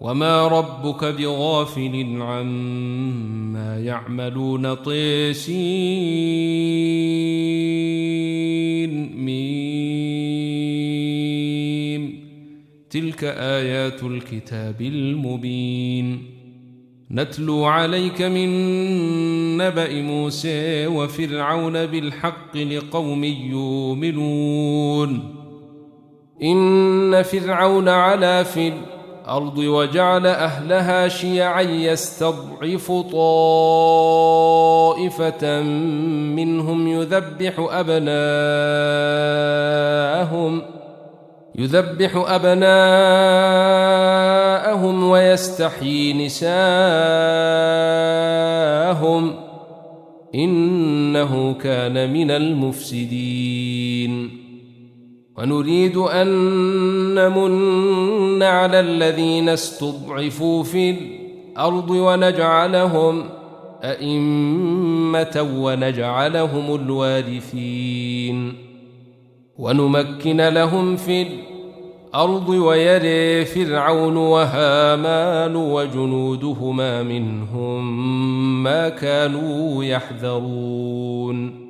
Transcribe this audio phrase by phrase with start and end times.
[0.00, 5.50] وما ربك بغافل عما يعملون طيسين
[9.16, 10.20] ميم.
[12.90, 16.22] تلك آيات الكتاب المبين.
[17.10, 18.50] نتلو عليك من
[19.56, 25.34] نبأ موسى وفرعون بالحق لقوم يؤمنون.
[26.42, 28.72] إن فرعون علا في
[29.58, 34.42] وجعل أهلها شيعا يستضعف طائفة
[36.36, 38.10] منهم يذبح أبناءهم
[41.54, 42.70] يذبح أبناءهم
[45.10, 46.50] ويستحيي نساءهم.
[50.34, 54.09] إنه كان من المفسدين.
[55.40, 56.28] ونريد أن
[57.14, 63.24] نمن على الذين استضعفوا في الأرض ونجعلهم
[63.82, 68.52] أئمة ونجعلهم الوارثين.
[69.58, 71.26] ونمكن لهم في
[72.12, 77.82] الأرض ويري فرعون وهامان وجنودهما منهم
[78.62, 81.69] ما كانوا يحذرون.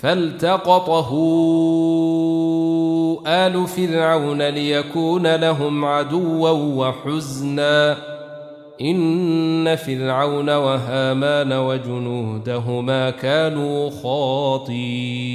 [0.00, 1.10] فالتقطه
[3.26, 8.14] آل فرعون ليكون لهم عدوا وحزنا.
[8.80, 15.34] إن فرعون وهامان وجنودهما كانوا خاطين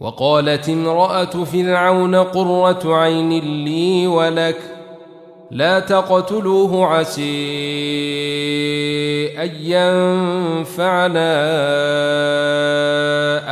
[0.00, 4.73] وقالت امرأة فرعون قرة عين لي ولك
[5.50, 7.24] لا تقتلوه عسي
[9.42, 11.34] أن ينفعنا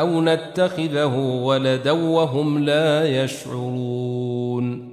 [0.01, 4.93] أو نتخذه ولدا وهم لا يشعرون.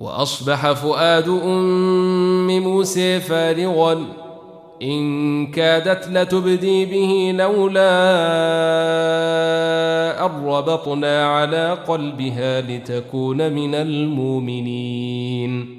[0.00, 4.06] وأصبح فؤاد أم موسى فارغا.
[4.82, 7.90] إن كادت لتبدي به لولا
[10.26, 15.78] أن ربطنا على قلبها لتكون من المؤمنين.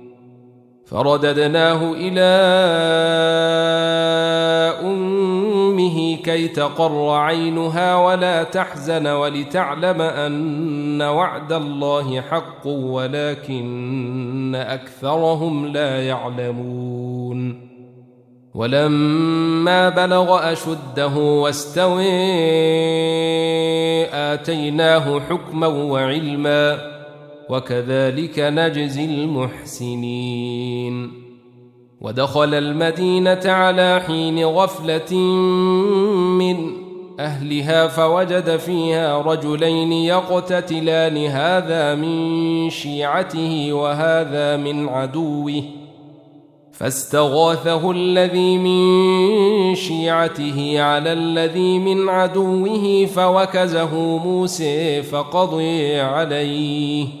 [0.91, 2.31] فرددناه إلى
[4.83, 17.71] أمه كي تقر عينها ولا تحزن ولتعلم أن وعد الله حق ولكن أكثرهم لا يعلمون.
[18.55, 22.05] ولما بلغ أشده واستوي
[24.13, 26.91] آتيناه حكما وعلما
[27.49, 31.11] وكذلك نجزي المحسنين.
[32.01, 35.15] ودخل المدينة على حين غفلة
[36.37, 36.71] من
[37.19, 41.17] أهلها فوجد فيها رجلين يقتتلان.
[41.17, 45.63] هذا من شيعته وهذا من عدوه.
[46.71, 57.20] فاستغاثه الذي من شيعته على الذي من عدوه فوكزه موسى فقضي عليه.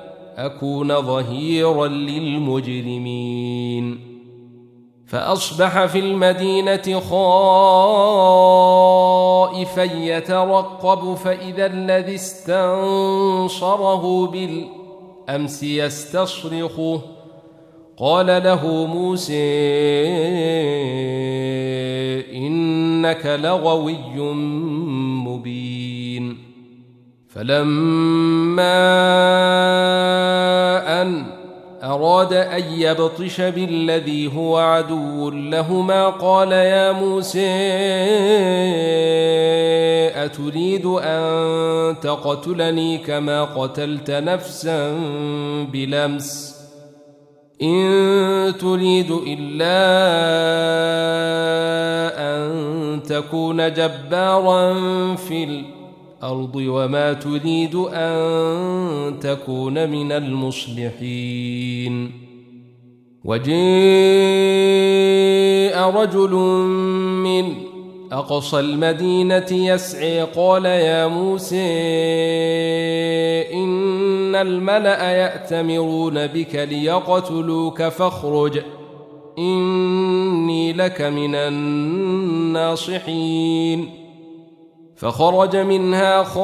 [0.37, 3.99] أكون ظهيرا للمجرمين.
[5.07, 7.13] فأصبح في المدينة خائفا
[9.83, 17.01] يترقب فإذا الذي استنصره بالأمس يستصرخه.
[17.97, 19.33] قال له موسى
[22.37, 24.21] إن إنك لغوي
[25.25, 26.00] مبين.
[27.35, 28.71] فلما
[31.01, 31.25] أن
[31.83, 37.47] أراد أن يبطش بالذي هو عدو لهما قال يا موسى
[40.15, 44.93] أتريد أن تقتلني كما قتلت نفسا
[45.73, 46.55] بلمس
[47.61, 49.77] إن تريد إلا
[52.19, 54.73] أن تكون جبارا
[55.15, 55.80] في الأرض
[56.55, 62.11] وما تريد أن تكون من المصلحين.
[63.25, 63.51] وجاء
[65.89, 66.31] رجل
[67.23, 67.53] من
[68.11, 71.67] أقصى المدينة يسعي قال يا موسى
[73.53, 78.61] إن الملأ يأتمرون بك ليقتلوك فاخرج
[79.37, 82.81] إني لك من الناصحين.
[85.01, 86.39] فخرج منها خائفا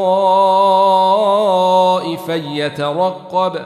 [2.36, 3.59] يترقب.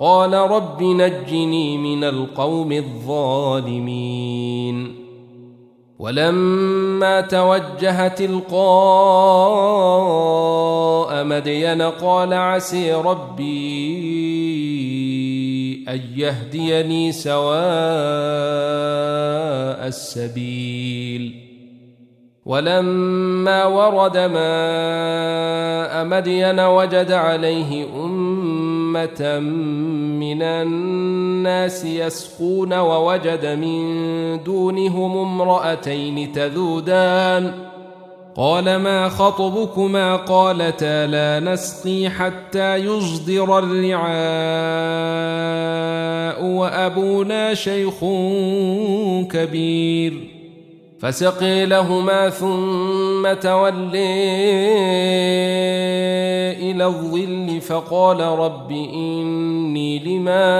[0.00, 3.82] قال رب نجني من القوم الظالمين.
[5.98, 8.44] ولما توجه تلقاء
[11.24, 14.22] مدين قال عسي ربي
[15.88, 17.52] أن يهديني سواء
[19.86, 21.41] السبيل.
[22.46, 29.38] ولما ورد ماء مدين وجد عليه أمة
[30.18, 37.52] من الناس يسقون ووجد من دونهم امرأتين تذودان.
[38.36, 44.04] قال ما خطبكما؟ قالتا لا نسقي حتى يصدر الرعاء
[46.44, 47.94] وأبونا شيخ
[49.30, 50.31] كبير.
[51.02, 54.22] فسقي لهما ثم تولي
[56.70, 60.52] إلى الظل فقال رب إني لما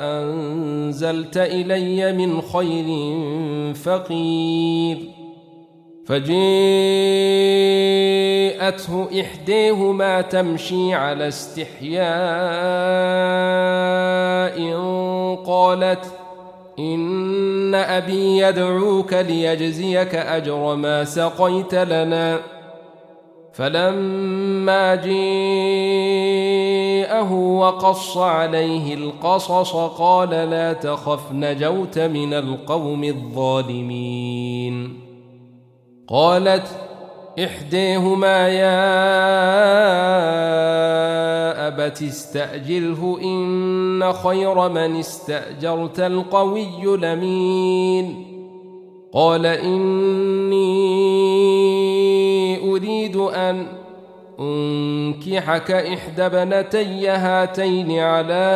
[0.00, 3.14] أنزلت إلي من خير
[3.74, 4.98] فقير.
[6.06, 6.80] فجاءته
[9.20, 12.08] إحداهما تمشي على استحياء
[15.46, 16.17] قالت
[16.78, 22.40] إن أبي يدعوك ليجزيك أجر ما سقيت لنا.
[23.52, 25.12] فلما جاءه
[27.32, 34.98] وقص عليه القصص قال لا تخف نجوت من القوم الظالمين.
[36.08, 36.87] قالت
[37.44, 38.88] إحداهما يا
[41.68, 48.24] أبت استأجله إن خير من استأجرت القوي لمين
[49.12, 50.58] قال إني
[52.70, 53.66] أريد أن
[54.40, 58.48] أنكحك إحدى بنتي هاتين على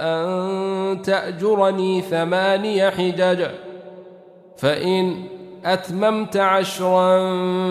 [0.00, 3.46] أن تأجرني ثماني حجج
[4.56, 5.33] فإن
[5.64, 7.18] أتممت عشرا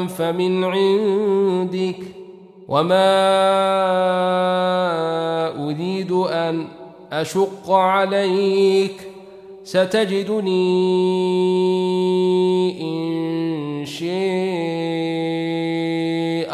[0.07, 1.97] فمن عندك
[2.67, 3.13] وما
[5.65, 6.67] أريد أن
[7.11, 9.07] أشق عليك
[9.63, 10.51] ستجدني
[12.81, 14.09] إن شاء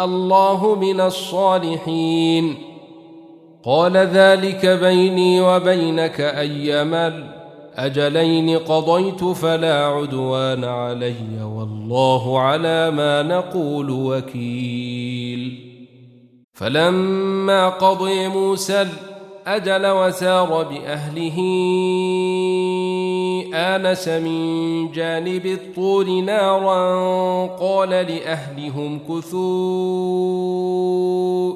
[0.05, 2.55] الله من الصالحين.
[3.63, 7.38] قال ذلك بيني وبينك أيما
[7.79, 15.69] الأجلين قضيت فلا عدوان علي والله على ما نقول وكيل.
[16.53, 18.87] فلما قضي موسى
[19.47, 21.37] الأجل وسار بأهله
[23.53, 29.39] آنس من جانب الطور نارا قال لأهلهم كثوا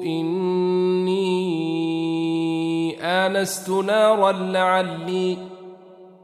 [0.02, 1.24] إني
[3.00, 5.53] آنست نارا لعلي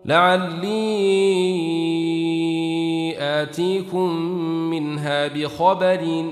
[0.05, 0.71] لعلي
[3.19, 4.17] آتيكم
[4.71, 6.25] منها بخبر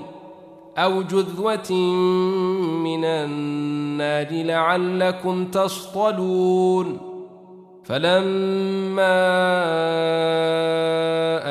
[0.78, 1.72] أو جذوة
[2.82, 6.98] من النار لعلكم تصطلون.
[7.84, 9.18] فلما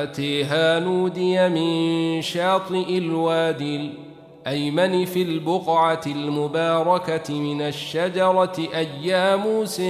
[0.04, 4.07] أتيها نودي من شاطئ الوادي
[4.48, 9.84] الأيمن في البقعة المباركة من الشجرة أي يا موسى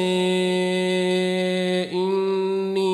[1.94, 2.88] إني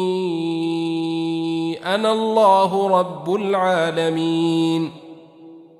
[1.95, 4.91] أنا الله رب العالمين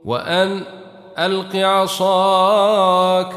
[0.05, 0.63] وأن
[1.19, 3.33] ألق عصاك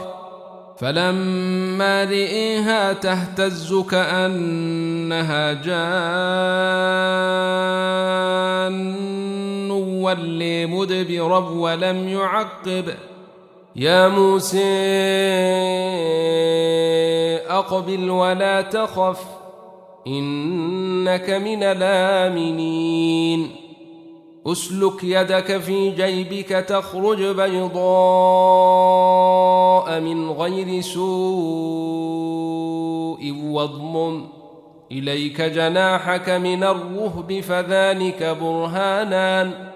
[0.78, 5.76] فلما رئيها تهتز كأن إنها جان
[10.06, 12.94] ولي مدبرا ولم يعقب.
[13.76, 14.58] يا موسى
[17.48, 19.20] أقبل ولا تخف
[20.06, 23.50] إنك من الآمنين.
[24.46, 27.80] أسلك يدك في جيبك تخرج بيضاء
[30.00, 31.06] من غير سوء
[33.44, 34.26] واضمم.
[34.92, 39.75] إليك جناحك من الرهب فذلك برهانان.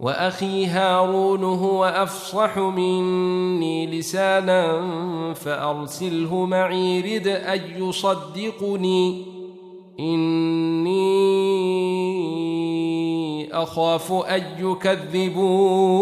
[0.00, 4.82] وأخي هارون هو أفصح مني لسانا
[5.34, 9.24] فأرسله معي رد أن يصدقني.
[10.00, 10.96] إني
[13.52, 15.96] أخاف أن يكذبون.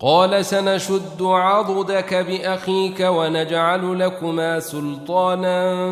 [0.00, 5.90] قال سنشد عضدك بأخيك ونجعل لكما سلطانا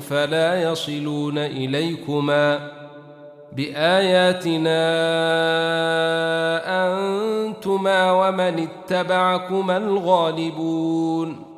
[0.00, 2.83] فلا يصلون إليكما.
[3.56, 4.84] بآياتنا
[6.86, 11.54] أنتما ومن اتبعكما الغالبون.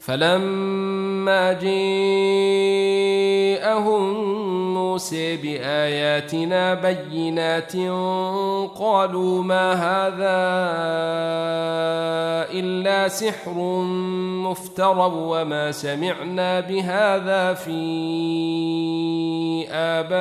[0.00, 1.92] فلما جاءهم
[4.74, 7.76] موسى بآياتنا بينات
[8.78, 10.42] قالوا ما هذا
[12.58, 13.54] إلا سحر
[14.42, 17.70] مفترى وما سمعنا بهذا في
[19.70, 20.12] آبائنا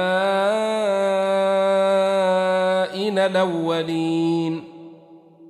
[3.26, 4.64] الأولين.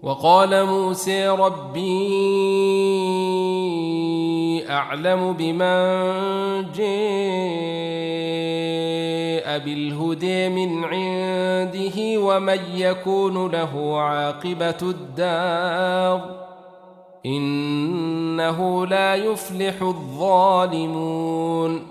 [0.03, 2.31] وقال موسى ربي
[4.69, 5.91] أعلم بمن
[6.71, 6.81] جاء
[9.60, 16.41] بالهدى من عنده ومن يكون له عاقبة الدار.
[17.25, 21.90] إنه لا يفلح الظالمون.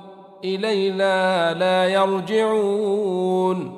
[0.43, 3.71] إلينا لا يرجعون.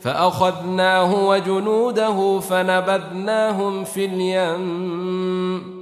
[0.00, 5.76] فأخذناه وجنوده فنبذناهم في اليم.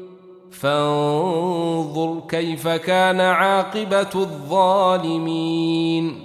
[0.51, 6.25] فانظر كيف كان عاقبة الظالمين.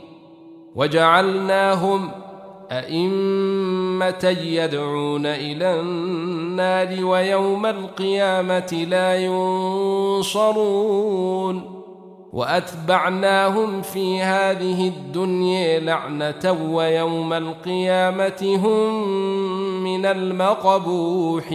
[0.76, 2.12] وجعلناهم
[2.72, 9.16] أئمة يدعون إلى النار ويوم القيامة لا
[10.16, 11.79] ينصرون.
[12.34, 19.04] وأتبعناهم في هذه الدنيا لعنة ويوم القيامة هم
[19.84, 21.50] من المقبوحين.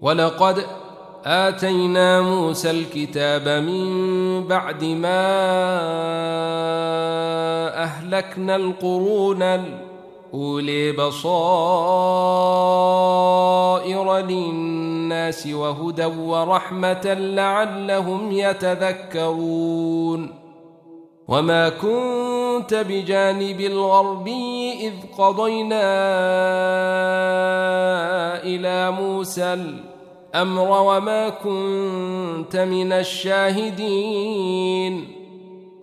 [0.00, 0.64] ولقد
[1.24, 5.24] آتينا موسى الكتاب من بعد ما
[7.82, 9.42] أهلكنا القرون
[10.34, 11.36] الأولي بصائر
[14.18, 20.30] للناس وهدى ورحمة لعلهم يتذكرون.
[21.28, 25.82] وما كنت بجانب الغربي إذ قضينا
[28.42, 34.44] إلى موسى الأمر وما كنت من الشاهدين.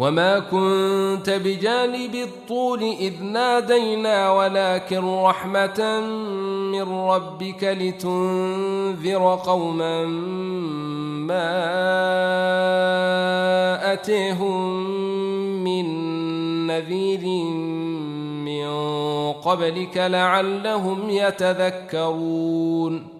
[0.00, 6.00] وما كنت بجانب الطول إذ نادينا ولكن رحمة
[6.72, 10.04] من ربك لتنذر قوما
[11.26, 11.52] ما
[13.92, 14.84] أتيهم
[15.64, 15.86] من
[16.66, 17.44] نذير
[18.44, 18.70] من
[19.32, 23.19] قبلك لعلهم يتذكرون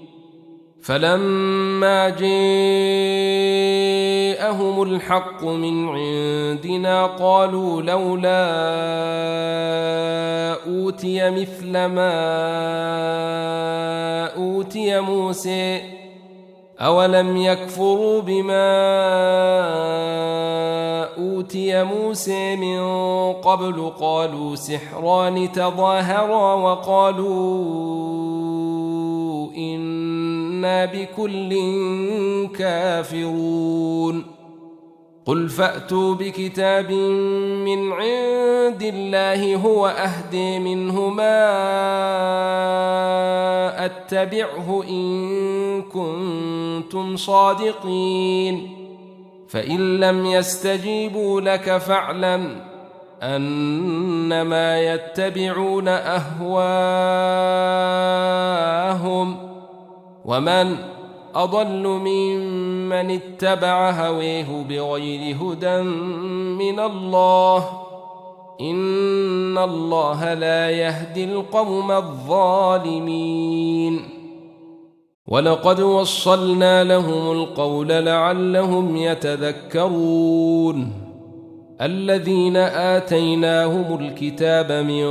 [0.81, 2.31] فلما جاءهم
[4.81, 8.51] الحق من عندنا قالوا لولا
[10.67, 12.11] أوتي مثل ما
[14.35, 15.81] أوتي موسى
[16.79, 18.71] أولم يكفروا بما
[21.17, 22.81] أوتي موسى من
[23.33, 27.91] قبل؟ قالوا سحران تظاهرا وقالوا
[29.57, 30.01] إن
[30.61, 31.51] إنا بكل
[32.57, 34.25] كافرون.
[35.25, 41.45] قل فأتوا بكتاب من عند الله هو أهدي منه ما
[43.85, 48.77] أتبعه إن كنتم صادقين.
[49.49, 52.61] فإن لم يستجيبوا لك فاعلم
[53.21, 56.71] أنما يتبعون أهواءهم.
[60.31, 60.75] ومن
[61.35, 65.81] أضل ممن اتبع هويه بغير هدى
[66.63, 67.69] من الله
[68.61, 73.99] إن الله لا يهدي القوم الظالمين.
[75.27, 80.91] ولقد وصلنا لهم القول لعلهم يتذكرون.
[81.81, 85.05] الذين آتيناهم الكتاب من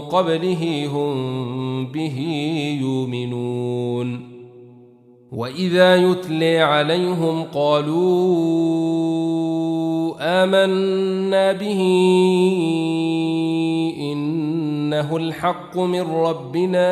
[0.00, 2.18] قبله هم به
[2.82, 4.27] يؤمنون.
[5.32, 7.98] واذا يتلي عليهم قالوا
[10.20, 11.80] امنا به
[14.00, 16.88] انه الحق من ربنا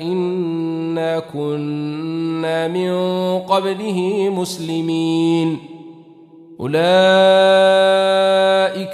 [0.00, 2.92] انا كنا من
[3.38, 5.69] قبله مسلمين
[6.60, 6.76] أولئك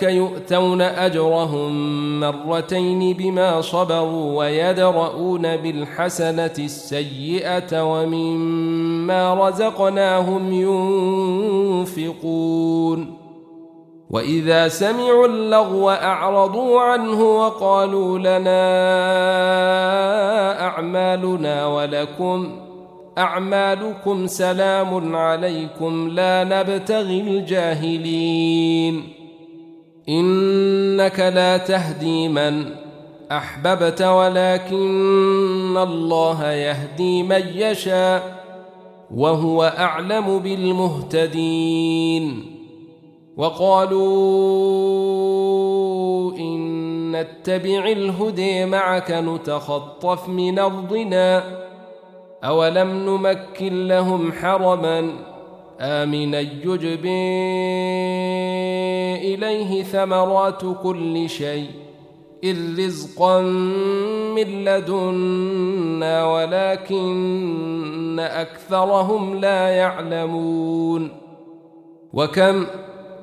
[0.02, 10.52] يؤتون أجرهم مرتين بما صبروا ويدرؤون بالحسنة السيئة ومما رزقناهم
[11.92, 13.16] ينفقون.
[14.10, 18.66] وإذا سمعوا اللغو أعرضوا عنه وقالوا لنا
[20.60, 22.65] أعمالنا ولكم ۖ
[23.18, 29.02] أعمالكم سلام عليكم لا نبتغي الجاهلين.
[30.08, 32.64] إنك لا تهدي من
[33.32, 38.44] أحببت ولكن الله يهدي من يشاء
[39.14, 41.64] وهو أعلم بالمهتدين.
[43.36, 43.96] وقالوا
[46.38, 51.65] إن نتبع الهدي معك نتخطف من أرضنا.
[52.46, 55.10] أولم نمكن لهم حرما
[55.80, 57.08] آمنا يجبي
[59.34, 61.70] إليه ثمرات كل شيء
[62.44, 63.40] إذ رزقا
[64.36, 71.08] من لدنا ولكن أكثرهم لا يعلمون
[72.12, 72.66] وكم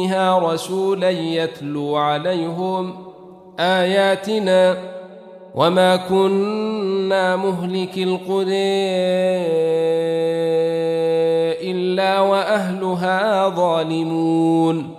[0.00, 2.94] أمها رسولا يتلو عليهم
[3.60, 4.76] آياتنا
[5.54, 8.80] وما كنا مهلك القرى
[11.70, 14.94] إلا وأهلها ظالمون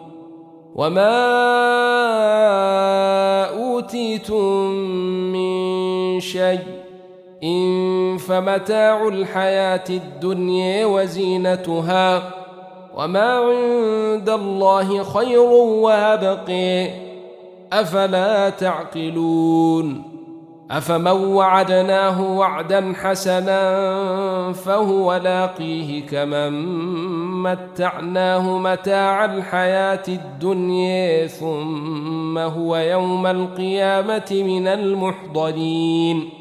[0.76, 1.12] وما
[3.46, 4.72] أوتيتم
[5.34, 6.60] من شيء
[7.44, 12.41] إن فمتاع الحياة الدنيا وزينتها
[12.96, 16.90] وما عند الله خير وابقي
[17.74, 20.12] أفلا تعقلون
[20.72, 23.62] أفمن وعدناه وعدا حسنا
[24.54, 26.54] فهو لاقيه كمن
[27.44, 36.41] متعناه متاع الحياة الدنيا ثم هو يوم القيامة من المحضرين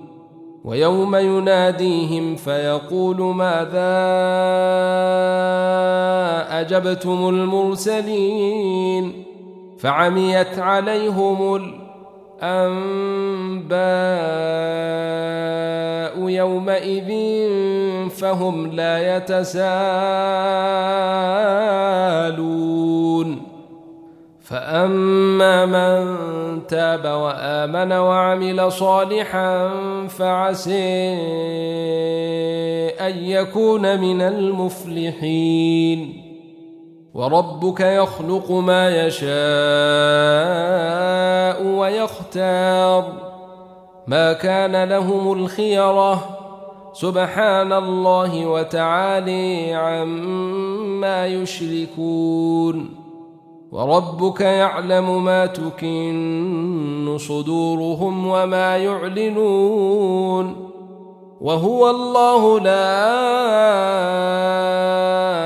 [0.65, 3.91] ويوم يناديهم فيقول ماذا
[6.59, 9.23] أجبتم المرسلين
[9.79, 11.55] فعميت عليهم
[12.41, 13.81] الأنباء
[16.29, 17.09] يومئذ
[18.09, 19.81] فهم لا يتساءلون.
[24.51, 26.07] فأما من
[26.67, 29.69] تاب وآمن وعمل صالحا
[30.07, 31.13] فعسي
[32.99, 36.21] أن يكون من المفلحين.
[37.13, 39.31] وربك يخلق ما يشاء
[41.65, 43.13] ويختار.
[44.07, 46.37] ما كان لهم الخيرة
[46.93, 53.00] سبحان الله وتعالي عما يشركون.
[53.71, 60.71] وربك يعلم ما تكن صدورهم وما يعلنون
[61.41, 63.01] وهو الله لا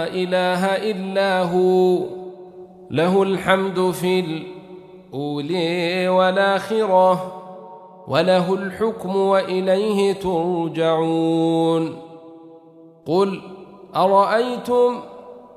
[0.07, 1.99] إله إلا هو
[2.91, 4.19] له الحمد في
[5.13, 7.31] الاولي والآخرة
[8.07, 11.95] وله الحكم وإليه ترجعون
[13.05, 13.41] قل
[13.95, 14.95] أرأيتم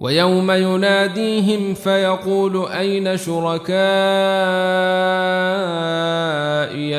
[0.00, 3.78] ويوم يناديهم فيقول أين شركائي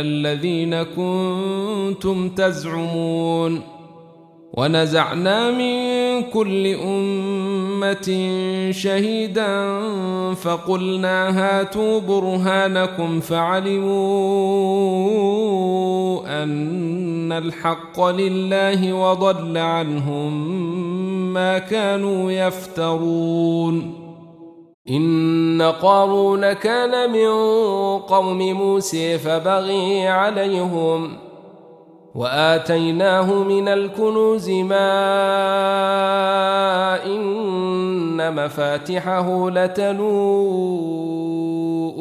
[0.02, 3.62] الذين كنتم تزعمون
[4.54, 8.32] ونزعنا من كل أمة
[8.72, 9.82] شهيدا
[10.34, 14.00] فقلنا هاتوا برهانكم فعلموا
[16.44, 23.94] أن الحق لله وضل عنهم ما كانوا يفترون.
[24.90, 27.30] إن قارون كان من
[28.00, 31.30] قوم موسى فبغي عليهم ۖ
[32.16, 34.90] وآتيناه من الكنوز ما
[37.06, 40.10] إن مفاتحه لتنوء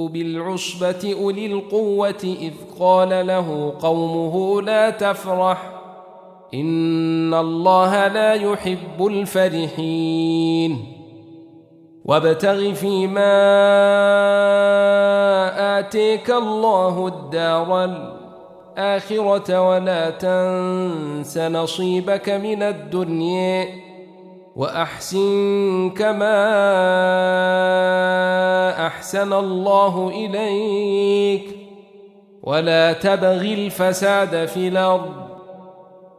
[0.07, 5.78] بالعصبة أولي القوة إذ قال له قومه لا تفرح.
[6.55, 10.95] إن الله لا يحب الفرحين.
[12.05, 13.39] وابتغ فيما
[15.79, 23.69] آتيك الله الدار الآخرة ولا تنس نصيبك من الدنيا
[24.57, 26.37] وأحسن كما
[28.87, 31.59] أحسن الله إليك.
[32.43, 35.28] ولا تبغ الفساد في الأرض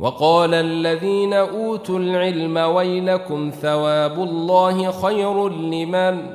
[0.00, 6.32] وقال الذين أوتوا العلم ويلكم ثواب الله خير لمن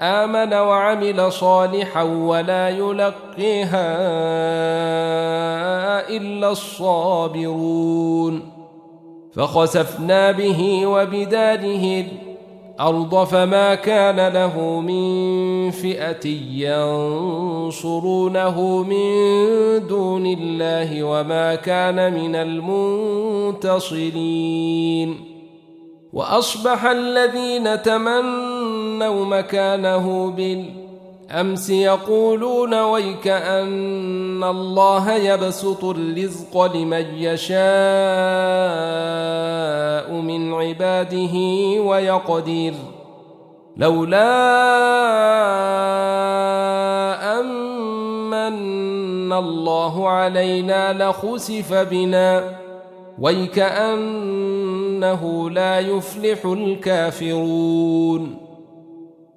[0.00, 3.90] آمن وعمل صالحا ولا يلقيها
[6.08, 7.80] إلا الصابرون
[9.32, 12.04] فخسفنا به وبداره
[12.80, 16.26] الأرض فما كان له من فئة
[17.68, 19.06] ينصرونه من
[19.86, 22.34] دون الله وما كان من
[23.60, 25.24] المنتصرين.
[26.12, 30.30] وأصبح الذين تمنوا مكانه
[31.30, 37.60] بالأمس يقولون ويك أن الله يبسط الرزق لمن يشاء
[40.12, 41.34] من عباده
[41.82, 42.72] ويقدر
[43.76, 44.30] لولا
[47.40, 52.44] أمن الله علينا لخسف بنا.
[53.18, 54.40] ويكأنه
[55.50, 58.36] لا يفلح الكافرون.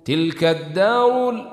[0.05, 1.52] تلك الدار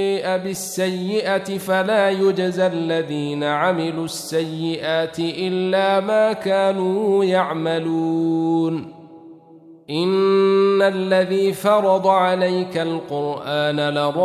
[0.27, 8.93] بالسيئة فلا يجزى الذين عملوا السيئات إلا ما كانوا يعملون.
[9.89, 14.15] إن الذي فرض عليك القرآن لرادك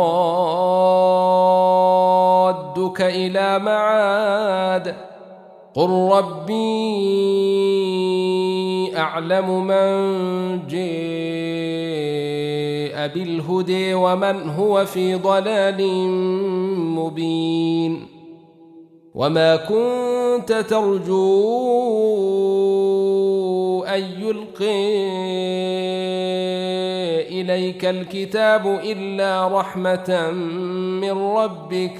[3.01, 4.95] إلى معاد.
[5.75, 7.27] قل ربي
[8.97, 10.67] أعلم من
[12.97, 15.87] جاء بالهدي ومن هو في ضلال
[16.97, 18.07] مبين
[19.15, 21.13] وما كنت ترجو
[23.83, 24.97] أن يلقي
[27.41, 30.31] إليك الكتاب إلا رحمة
[31.01, 31.93] من ربك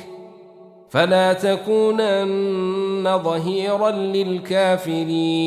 [0.89, 5.37] فلا تكونن ظهيرا للكافرين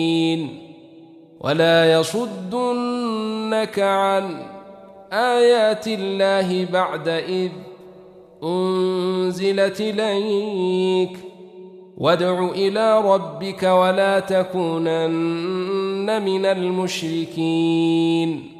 [1.40, 4.59] ولا يصدنك عن
[5.12, 7.50] آيات الله بعد إذ
[8.44, 11.18] أنزلت إليك.
[11.96, 18.52] وادع إلى ربك ولا تكونن من المشركين.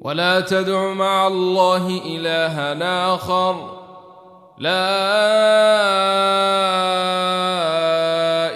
[0.00, 3.54] ولا تدع مع الله إلها آخر.
[4.58, 4.70] لا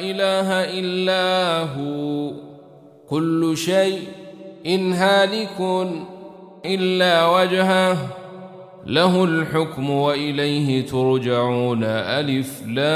[0.00, 2.32] إله إلا هو.
[3.10, 4.02] كل شيء
[4.66, 5.86] إن هالك.
[6.66, 7.96] إلا وجهه.
[8.86, 11.84] له الحكم وإليه ترجعون.
[11.84, 12.94] ألف لام.